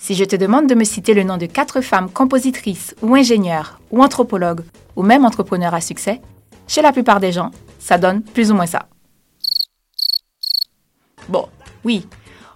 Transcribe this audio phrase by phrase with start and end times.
[0.00, 3.80] Si je te demande de me citer le nom de quatre femmes compositrices ou ingénieures
[3.90, 6.22] ou anthropologues ou même entrepreneurs à succès,
[6.68, 7.50] chez la plupart des gens,
[7.80, 8.88] ça donne plus ou moins ça.
[11.28, 11.48] Bon,
[11.84, 12.06] oui,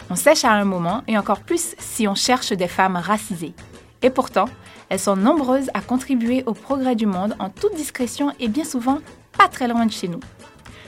[0.09, 3.53] on sèche à un moment et encore plus si on cherche des femmes racisées.
[4.01, 4.45] Et pourtant,
[4.87, 8.99] elles sont nombreuses à contribuer au progrès du monde en toute discrétion et bien souvent
[9.37, 10.21] pas très loin de chez nous.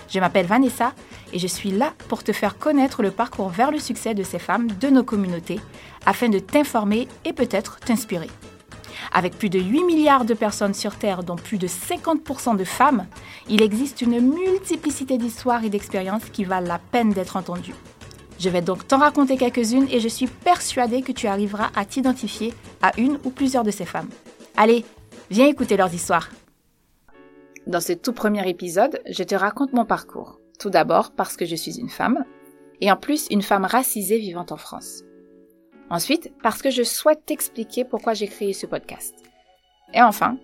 [0.10, 0.94] Je m'appelle Vanessa
[1.36, 4.40] et je suis là pour te faire connaître le parcours vers le succès de ces
[4.40, 5.60] femmes de nos communautés
[6.06, 8.30] afin de t'informer et peut-être t'inspirer.
[9.12, 13.06] Avec plus de 8 milliards de personnes sur Terre, dont plus de 50% de femmes,
[13.50, 17.76] il existe une multiplicité d'histoires et d'expériences qui valent la peine d'être entendues.
[18.40, 22.54] Je vais donc t'en raconter quelques-unes et je suis persuadée que tu arriveras à t'identifier
[22.82, 24.10] à une ou plusieurs de ces femmes.
[24.56, 24.86] Allez,
[25.30, 26.30] viens écouter leurs histoires.
[27.68, 30.40] Dans ce tout premier épisode, je te raconte mon parcours.
[30.60, 32.26] Tout d'abord parce que je suis une femme,
[32.82, 35.04] et en plus une femme racisée vivant en France.
[35.90, 39.16] Ensuite, parce que je souhaite t'expliquer pourquoi j'ai créé ce podcast.
[39.94, 40.38] Et enfin,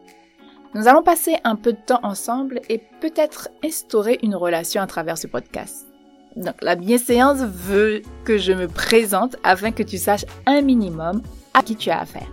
[0.75, 5.17] nous allons passer un peu de temps ensemble et peut-être instaurer une relation à travers
[5.17, 5.87] ce podcast.
[6.35, 11.21] Donc la bienséance veut que je me présente afin que tu saches un minimum
[11.53, 12.29] à qui tu as affaire.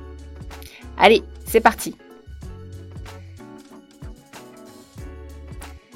[0.96, 1.96] Allez, c'est parti.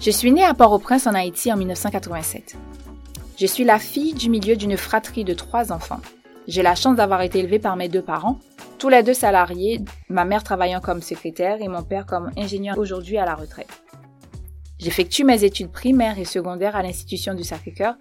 [0.05, 2.56] Je suis née à Port-au-Prince en Haïti en 1987.
[3.39, 6.00] Je suis la fille du milieu d'une fratrie de trois enfants.
[6.48, 8.41] J'ai la chance d'avoir été élevée par mes deux parents,
[8.80, 13.17] tous les deux salariés, ma mère travaillant comme secrétaire et mon père comme ingénieur aujourd'hui
[13.17, 13.69] à la retraite.
[14.80, 17.95] J'effectue mes études primaires et secondaires à l'institution du Sacré-Cœur,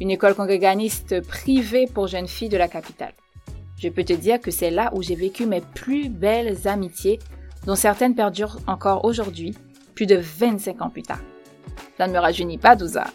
[0.00, 3.14] une école congréganiste privée pour jeunes filles de la capitale.
[3.76, 7.18] Je peux te dire que c'est là où j'ai vécu mes plus belles amitiés,
[7.66, 9.56] dont certaines perdurent encore aujourd'hui,
[9.96, 11.18] plus de 25 ans plus tard.
[12.00, 13.08] Ça ne me rajeunit pas, Douza.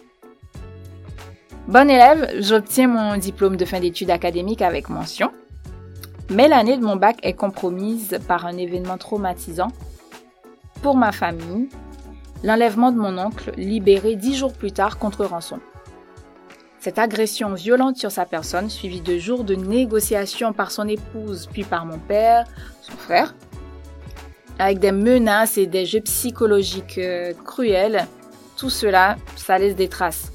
[1.66, 5.32] Bonne élève, j'obtiens mon diplôme de fin d'études académiques avec mention.
[6.30, 9.72] Mais l'année de mon bac est compromise par un événement traumatisant
[10.82, 11.68] pour ma famille,
[12.44, 15.58] l'enlèvement de mon oncle libéré dix jours plus tard contre rançon.
[16.78, 21.64] Cette agression violente sur sa personne, suivie de jours de négociations par son épouse puis
[21.64, 22.44] par mon père,
[22.82, 23.34] son frère,
[24.60, 28.06] avec des menaces et des jeux psychologiques euh, cruels,
[28.56, 30.32] tout cela, ça laisse des traces.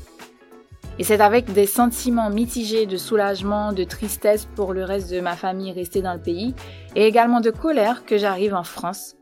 [1.00, 5.36] Et c'est avec des sentiments mitigés de soulagement, de tristesse pour le reste de ma
[5.36, 6.54] famille restée dans le pays,
[6.96, 9.16] et également de colère que j'arrive en France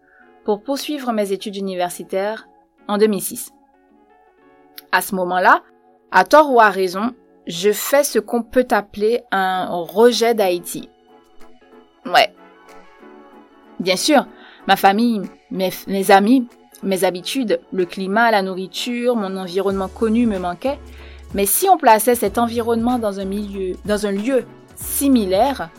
[0.43, 2.47] pour poursuivre mes études universitaires
[2.88, 3.51] en 2006.
[4.91, 5.61] À ce moment-là,
[6.11, 7.13] à tort ou à raison,
[7.47, 10.89] je fais ce qu'on peut appeler un rejet d'Haïti.
[12.05, 12.33] Ouais.
[13.79, 14.25] Bien sûr,
[14.67, 15.21] ma famille,
[15.51, 16.47] mes, mes amis
[16.84, 20.79] mes habitudes, le climat, la nourriture, mon environnement connu me manquaient.
[21.34, 24.45] Mais si on plaçait cet environnement dans un milieu, dans un lieu
[24.75, 25.69] similaire,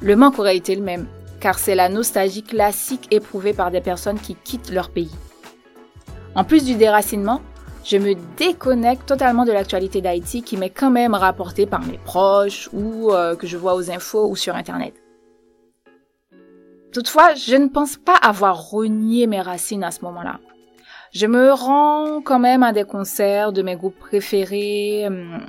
[0.00, 1.06] le manque aurait été le même,
[1.40, 5.14] car c'est la nostalgie classique éprouvée par des personnes qui quittent leur pays.
[6.34, 7.40] En plus du déracinement,
[7.84, 12.68] je me déconnecte totalement de l'actualité d'Haïti qui m'est quand même rapportée par mes proches
[12.72, 14.94] ou euh, que je vois aux infos ou sur Internet.
[16.92, 20.40] Toutefois, je ne pense pas avoir renié mes racines à ce moment-là.
[21.12, 25.40] Je me rends quand même à des concerts de mes groupes préférés hum,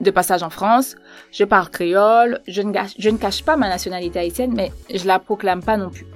[0.00, 0.96] de passage en France.
[1.32, 2.40] Je parle créole.
[2.48, 6.06] Je ne, cache pas ma nationalité haïtienne, mais je la proclame pas non plus.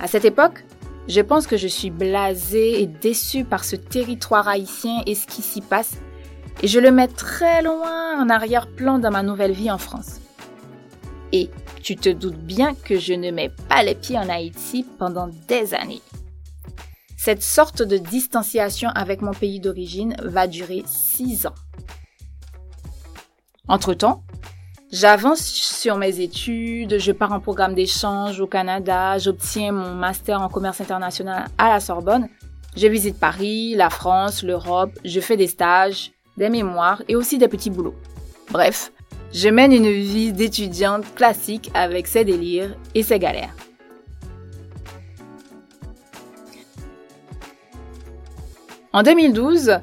[0.00, 0.64] À cette époque,
[1.08, 5.42] je pense que je suis blasée et déçue par ce territoire haïtien et ce qui
[5.42, 5.98] s'y passe,
[6.62, 10.20] et je le mets très loin en arrière-plan dans ma nouvelle vie en France.
[11.32, 11.50] Et
[11.84, 15.74] tu te doutes bien que je ne mets pas les pieds en Haïti pendant des
[15.74, 16.00] années.
[17.18, 21.54] Cette sorte de distanciation avec mon pays d'origine va durer six ans.
[23.68, 24.22] Entre-temps,
[24.92, 30.48] j'avance sur mes études, je pars en programme d'échange au Canada, j'obtiens mon master en
[30.48, 32.28] commerce international à la Sorbonne,
[32.76, 37.48] je visite Paris, la France, l'Europe, je fais des stages, des mémoires et aussi des
[37.48, 37.94] petits boulots.
[38.50, 38.92] Bref,
[39.34, 43.54] je mène une vie d'étudiante classique avec ses délires et ses galères.
[48.92, 49.80] En 2012,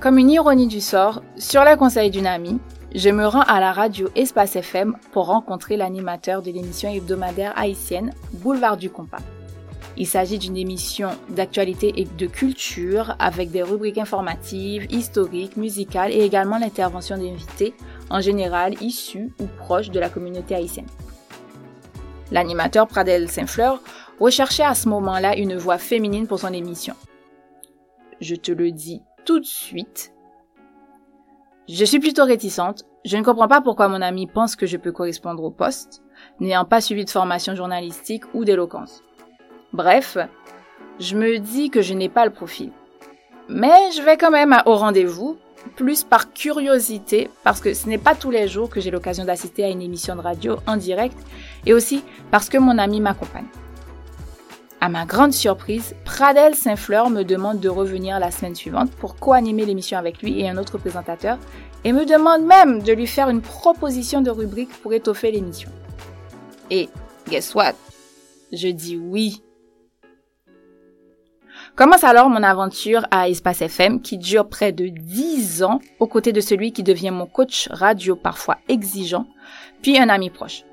[0.00, 2.58] comme une ironie du sort, sur le conseil d'une amie,
[2.92, 8.12] je me rends à la radio Espace FM pour rencontrer l'animateur de l'émission hebdomadaire haïtienne
[8.32, 9.22] Boulevard du Compas.
[10.00, 16.20] Il s'agit d'une émission d'actualité et de culture avec des rubriques informatives, historiques, musicales et
[16.20, 17.74] également l'intervention d'invités,
[18.08, 20.86] en général issus ou proches de la communauté haïtienne.
[22.30, 23.82] L'animateur Pradel Saint-Fleur
[24.20, 26.94] recherchait à ce moment-là une voix féminine pour son émission.
[28.20, 30.12] Je te le dis tout de suite,
[31.68, 32.84] Je suis plutôt réticente.
[33.04, 36.02] Je ne comprends pas pourquoi mon ami pense que je peux correspondre au poste,
[36.40, 39.02] n'ayant pas suivi de formation journalistique ou d'éloquence.
[39.72, 40.16] Bref,
[40.98, 42.70] je me dis que je n'ai pas le profil.
[43.48, 45.36] Mais je vais quand même au rendez-vous,
[45.76, 49.64] plus par curiosité, parce que ce n'est pas tous les jours que j'ai l'occasion d'assister
[49.64, 51.16] à une émission de radio en direct,
[51.66, 53.46] et aussi parce que mon ami m'accompagne.
[54.80, 59.66] À ma grande surprise, Pradel Saint-Fleur me demande de revenir la semaine suivante pour co-animer
[59.66, 61.38] l'émission avec lui et un autre présentateur,
[61.84, 65.70] et me demande même de lui faire une proposition de rubrique pour étoffer l'émission.
[66.70, 66.88] Et,
[67.28, 67.74] guess what?
[68.52, 69.42] Je dis oui.
[71.78, 76.32] Commence alors mon aventure à Espace FM qui dure près de 10 ans aux côtés
[76.32, 79.28] de celui qui devient mon coach radio parfois exigeant,
[79.80, 80.64] puis un ami proche.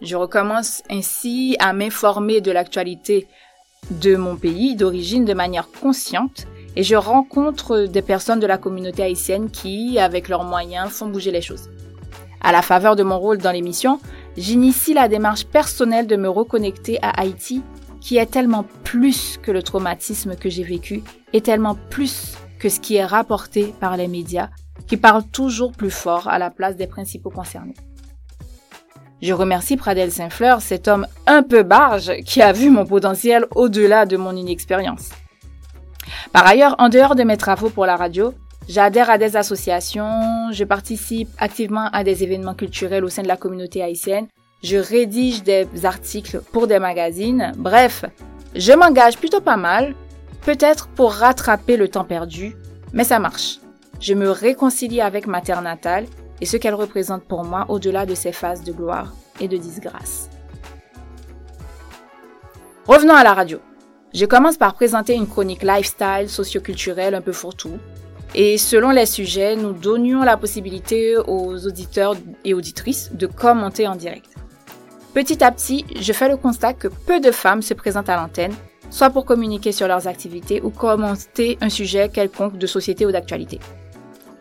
[0.00, 3.28] Je recommence ainsi à m'informer de l'actualité
[3.90, 9.02] de mon pays d'origine de manière consciente et je rencontre des personnes de la communauté
[9.02, 11.68] haïtienne qui, avec leurs moyens, font bouger les choses.
[12.40, 14.00] À la faveur de mon rôle dans l'émission,
[14.38, 17.62] j'initie la démarche personnelle de me reconnecter à Haïti
[18.04, 21.02] qui est tellement plus que le traumatisme que j'ai vécu
[21.32, 24.50] et tellement plus que ce qui est rapporté par les médias
[24.86, 27.74] qui parlent toujours plus fort à la place des principaux concernés.
[29.22, 34.04] Je remercie Pradel Saint-Fleur, cet homme un peu barge qui a vu mon potentiel au-delà
[34.04, 35.08] de mon inexpérience.
[36.30, 38.34] Par ailleurs, en dehors de mes travaux pour la radio,
[38.68, 43.38] j'adhère à des associations, je participe activement à des événements culturels au sein de la
[43.38, 44.26] communauté haïtienne
[44.64, 48.06] je rédige des articles pour des magazines, bref,
[48.56, 49.94] je m'engage plutôt pas mal,
[50.40, 52.56] peut-être pour rattraper le temps perdu,
[52.94, 53.58] mais ça marche.
[54.00, 56.06] Je me réconcilie avec ma terre natale
[56.40, 60.30] et ce qu'elle représente pour moi au-delà de ses phases de gloire et de disgrâce.
[62.86, 63.60] Revenons à la radio.
[64.14, 67.78] Je commence par présenter une chronique lifestyle, socioculturelle un peu fourre-tout.
[68.34, 72.14] Et selon les sujets, nous donnions la possibilité aux auditeurs
[72.44, 74.30] et auditrices de commenter en direct.
[75.14, 78.52] Petit à petit, je fais le constat que peu de femmes se présentent à l'antenne,
[78.90, 83.60] soit pour communiquer sur leurs activités ou commenter un sujet quelconque de société ou d'actualité.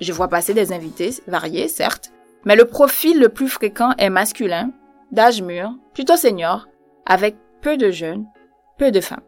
[0.02, 2.12] Je vois passer des invités variés, certes,
[2.44, 4.72] mais le profil le plus fréquent est masculin,
[5.12, 6.68] d'âge mûr, plutôt senior,
[7.06, 8.26] avec peu de jeunes,
[8.80, 9.22] peu de femmes.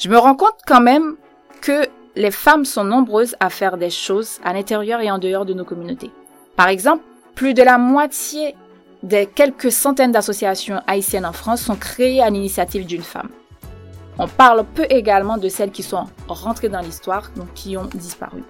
[0.00, 1.16] Je me rends compte quand même
[1.60, 1.86] que
[2.16, 5.64] les femmes sont nombreuses à faire des choses à l'intérieur et en dehors de nos
[5.64, 6.10] communautés.
[6.56, 7.04] Par exemple,
[7.36, 8.56] plus de la moitié
[9.02, 13.28] des quelques centaines d'associations haïtiennes en France sont créées à l'initiative d'une femme.
[14.18, 18.42] On parle peu également de celles qui sont rentrées dans l'histoire, donc qui ont disparu.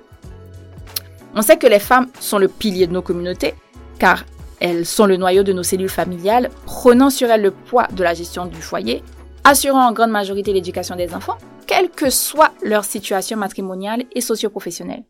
[1.35, 3.55] On sait que les femmes sont le pilier de nos communautés,
[3.99, 4.25] car
[4.61, 8.15] elles sont le noyau de nos cellules familiales, prenant sur elles le poids de la
[8.15, 9.03] gestion du foyer,
[9.45, 15.05] assurant en grande majorité l'éducation des enfants, quelle que soit leur situation matrimoniale et socio-professionnelle,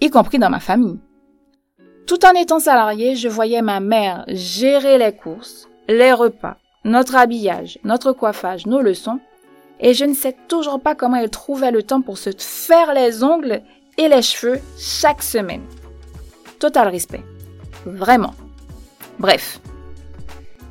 [0.00, 0.98] y compris dans ma famille.
[2.06, 7.78] Tout en étant salarié, je voyais ma mère gérer les courses, les repas, notre habillage,
[7.82, 9.20] notre coiffage, nos leçons,
[9.80, 13.24] et je ne sais toujours pas comment elle trouvait le temps pour se faire les
[13.24, 13.62] ongles
[13.96, 15.62] et les cheveux chaque semaine.
[16.58, 17.22] Total respect.
[17.86, 18.34] Vraiment.
[19.18, 19.60] Bref.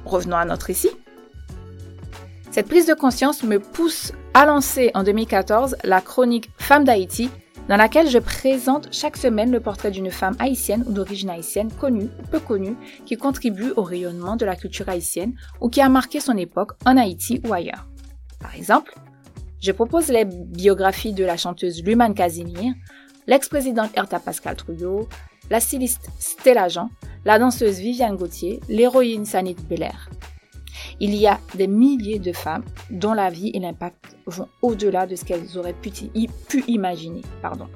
[0.05, 0.91] Revenons à notre récit.
[2.51, 7.31] Cette prise de conscience me pousse à lancer en 2014 la chronique Femmes d'Haïti
[7.69, 12.09] dans laquelle je présente chaque semaine le portrait d'une femme haïtienne ou d'origine haïtienne connue
[12.19, 12.75] ou peu connue
[13.05, 16.97] qui contribue au rayonnement de la culture haïtienne ou qui a marqué son époque en
[16.97, 17.87] Haïti ou ailleurs.
[18.39, 18.93] Par exemple,
[19.61, 22.73] je propose les biographies de la chanteuse Luman Casimir,
[23.27, 25.07] l'ex-présidente Erta Pascal Trouillot,
[25.49, 26.89] la styliste Stella Jean,
[27.23, 30.09] la danseuse Viviane Gauthier, l'héroïne Sanit Belair.
[30.99, 35.15] Il y a des milliers de femmes dont la vie et l'impact vont au-delà de
[35.15, 37.21] ce qu'elles auraient pu, imaginer.
[37.41, 37.67] Pardon.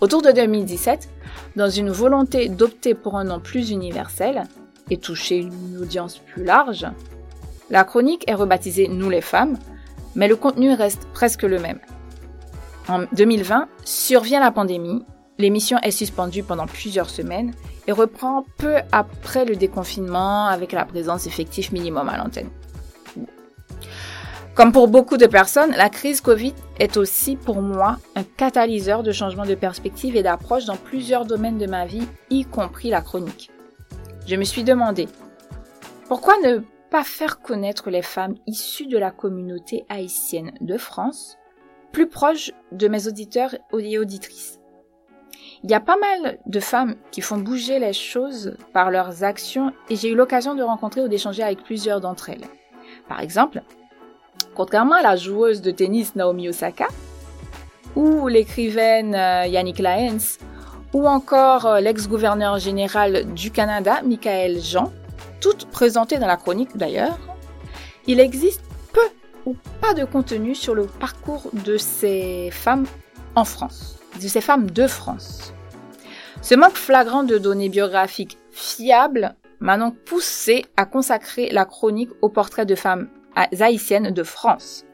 [0.00, 1.08] Autour de 2017,
[1.56, 4.44] dans une volonté d'opter pour un nom plus universel
[4.90, 6.86] et toucher une audience plus large,
[7.70, 9.58] la chronique est rebaptisée Nous les femmes,
[10.14, 11.80] mais le contenu reste presque le même.
[12.88, 15.04] En 2020, survient la pandémie,
[15.38, 17.52] l'émission est suspendue pendant plusieurs semaines
[17.86, 22.50] et reprend peu après le déconfinement avec la présence effective minimum à l'antenne.
[24.54, 29.12] Comme pour beaucoup de personnes, la crise Covid est aussi pour moi un catalyseur de
[29.12, 33.50] changement de perspective et d'approche dans plusieurs domaines de ma vie, y compris la chronique.
[34.26, 35.08] Je me suis demandé,
[36.08, 41.36] pourquoi ne pas faire connaître les femmes issues de la communauté haïtienne de France,
[41.92, 44.58] plus proches de mes auditeurs et auditrices?
[45.64, 49.72] Il y a pas mal de femmes qui font bouger les choses par leurs actions
[49.88, 52.46] et j'ai eu l'occasion de rencontrer ou d'échanger avec plusieurs d'entre elles.
[53.08, 53.62] Par exemple,
[54.54, 56.88] contrairement à la joueuse de tennis Naomi Osaka,
[57.94, 60.38] ou l'écrivaine euh, Yannick Laens,
[60.92, 64.92] ou encore euh, l'ex-gouverneur général du Canada, Michael Jean,
[65.40, 67.18] toutes présentées dans la chronique d'ailleurs,
[68.06, 69.08] il existe peu
[69.46, 72.86] ou pas de contenu sur le parcours de ces femmes
[73.34, 75.52] en France, de ces femmes de France.
[76.42, 82.28] Ce manque flagrant de données biographiques fiables m'a donc poussé à consacrer la chronique au
[82.28, 84.84] portrait de femmes haïtiennes de France.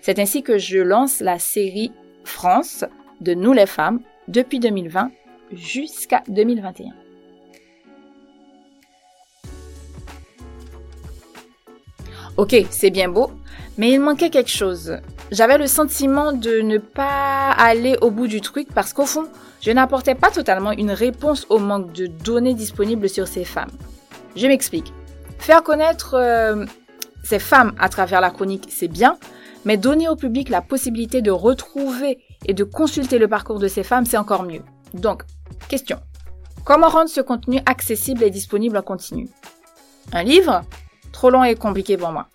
[0.00, 1.92] C'est ainsi que je lance la série
[2.24, 2.84] France
[3.20, 5.10] de Nous les femmes depuis 2020
[5.52, 6.92] jusqu'à 2021.
[12.38, 13.30] Ok, c'est bien beau,
[13.76, 14.96] mais il manquait quelque chose.
[15.32, 19.24] J'avais le sentiment de ne pas aller au bout du truc parce qu'au fond,
[19.62, 23.70] je n'apportais pas totalement une réponse au manque de données disponibles sur ces femmes.
[24.36, 24.92] Je m'explique.
[25.38, 26.66] Faire connaître euh,
[27.24, 29.16] ces femmes à travers la chronique, c'est bien,
[29.64, 33.84] mais donner au public la possibilité de retrouver et de consulter le parcours de ces
[33.84, 34.62] femmes, c'est encore mieux.
[34.92, 35.22] Donc,
[35.66, 35.98] question.
[36.66, 39.30] Comment rendre ce contenu accessible et disponible en continu?
[40.12, 40.60] Un livre?
[41.10, 42.28] Trop long et compliqué pour moi.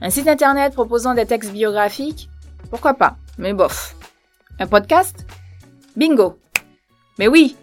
[0.00, 2.28] Un site internet proposant des textes biographiques
[2.70, 3.96] Pourquoi pas, mais bof.
[4.58, 5.26] Un podcast?
[5.96, 6.38] Bingo.
[7.18, 7.56] Mais oui,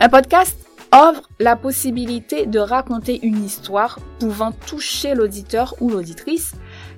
[0.00, 0.56] un podcast
[0.92, 6.54] offre la possibilité de raconter une histoire pouvant toucher l'auditeur ou l'auditrice,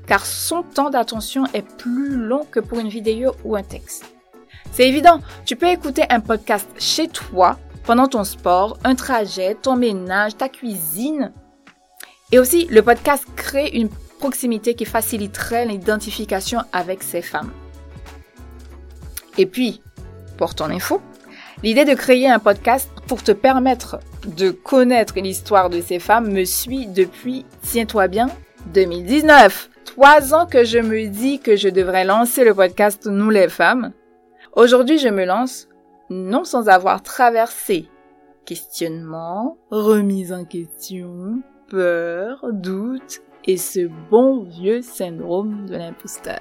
[0.06, 4.04] car son temps d'attention est plus long que pour une vidéo ou un texte.
[4.70, 9.76] C'est évident, tu peux écouter un podcast chez toi, pendant ton sport, un trajet, ton
[9.76, 11.32] ménage, ta cuisine.
[12.30, 13.90] Et aussi, le podcast crée une
[14.22, 17.50] proximité qui faciliterait l'identification avec ces femmes.
[19.36, 19.82] Et puis,
[20.38, 21.00] pour ton info,
[21.64, 26.44] l'idée de créer un podcast pour te permettre de connaître l'histoire de ces femmes me
[26.44, 28.28] suit depuis, tiens-toi bien,
[28.72, 29.70] 2019.
[29.84, 33.90] Trois ans que je me dis que je devrais lancer le podcast Nous les femmes.
[34.54, 35.66] Aujourd'hui, je me lance,
[36.10, 37.88] non sans avoir traversé
[38.44, 46.38] questionnement, remise en question, peur, doute et ce bon vieux syndrome de l'imposteur.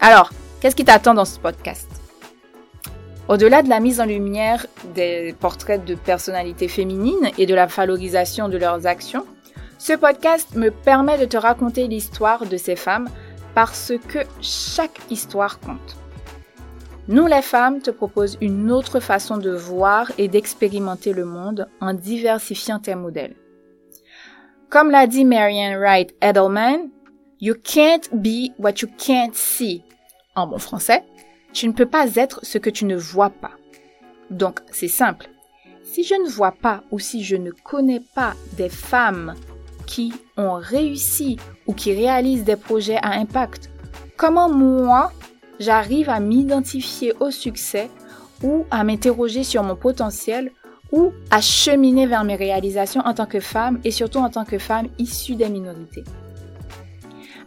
[0.00, 1.88] Alors, qu'est-ce qui t'attend dans ce podcast?
[3.28, 8.48] Au-delà de la mise en lumière des portraits de personnalités féminines et de la valorisation
[8.48, 9.26] de leurs actions,
[9.78, 13.08] ce podcast me permet de te raconter l'histoire de ces femmes
[13.54, 15.96] parce que chaque histoire compte.
[17.08, 21.94] Nous les femmes te proposons une autre façon de voir et d'expérimenter le monde en
[21.94, 23.36] diversifiant tes modèles.
[24.70, 26.90] Comme l'a dit Marianne Wright Edelman,
[27.40, 29.84] You can't be what you can't see.
[30.34, 31.04] En bon français,
[31.52, 33.52] tu ne peux pas être ce que tu ne vois pas.
[34.30, 35.28] Donc, c'est simple.
[35.84, 39.34] Si je ne vois pas ou si je ne connais pas des femmes
[39.86, 43.70] qui ont réussi ou qui réalisent des projets à impact,
[44.16, 45.12] comment moi,
[45.58, 47.90] j'arrive à m'identifier au succès
[48.42, 50.52] ou à m'interroger sur mon potentiel
[50.92, 54.58] ou à cheminer vers mes réalisations en tant que femme et surtout en tant que
[54.58, 56.04] femme issue des minorités.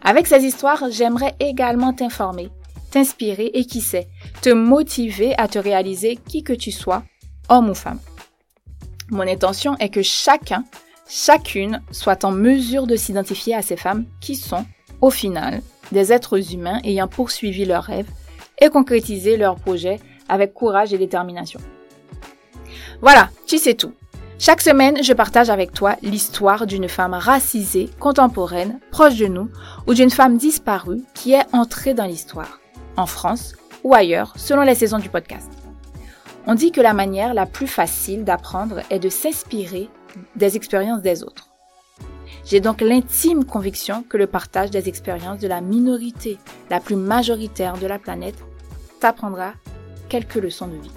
[0.02, 2.50] Avec ces histoires, j'aimerais également t'informer
[2.90, 4.08] t'inspirer et qui sait,
[4.42, 7.04] te motiver à te réaliser qui que tu sois,
[7.48, 8.00] homme ou femme.
[9.10, 10.64] Mon intention est que chacun,
[11.08, 14.64] chacune soit en mesure de s'identifier à ces femmes qui sont,
[15.00, 18.10] au final, des êtres humains ayant poursuivi leurs rêves
[18.58, 21.60] et concrétisé leurs projets avec courage et détermination.
[23.00, 23.92] Voilà, tu sais tout.
[24.38, 29.50] Chaque semaine, je partage avec toi l'histoire d'une femme racisée, contemporaine, proche de nous,
[29.86, 32.60] ou d'une femme disparue qui est entrée dans l'histoire
[32.96, 33.54] en France
[33.84, 35.50] ou ailleurs, selon les saisons du podcast.
[36.46, 39.88] On dit que la manière la plus facile d'apprendre est de s'inspirer
[40.36, 41.49] des expériences des autres.
[42.44, 47.78] J'ai donc l'intime conviction que le partage des expériences de la minorité la plus majoritaire
[47.78, 48.38] de la planète
[49.00, 49.52] t'apprendra
[50.08, 50.90] quelques leçons de vie.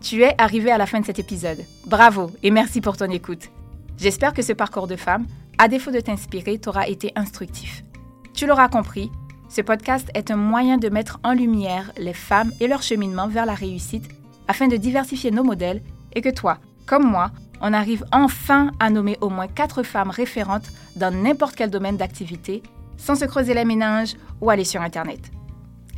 [0.00, 1.64] Tu es arrivé à la fin de cet épisode.
[1.86, 3.50] Bravo et merci pour ton écoute.
[3.98, 5.26] J'espère que ce parcours de femme,
[5.58, 7.84] à défaut de t'inspirer, t'aura été instructif.
[8.32, 9.10] Tu l'auras compris,
[9.48, 13.46] ce podcast est un moyen de mettre en lumière les femmes et leur cheminement vers
[13.46, 14.08] la réussite
[14.46, 15.82] afin de diversifier nos modèles
[16.14, 20.70] et que toi, comme moi, on arrive enfin à nommer au moins quatre femmes référentes
[20.96, 22.62] dans n'importe quel domaine d'activité
[22.96, 25.30] sans se creuser les méninges ou aller sur Internet.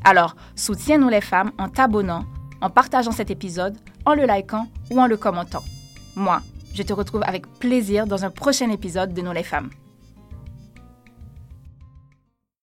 [0.05, 2.25] Alors, soutiens-nous les femmes en t'abonnant,
[2.61, 3.77] en partageant cet épisode,
[4.07, 5.65] en le likant ou en le commentant.
[6.17, 6.41] Moi,
[6.75, 9.71] je te retrouve avec plaisir dans un prochain épisode de Nous les femmes.